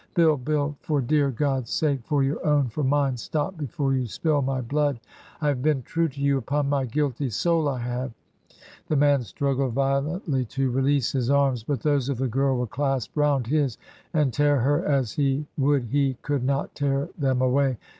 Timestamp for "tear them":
16.73-17.39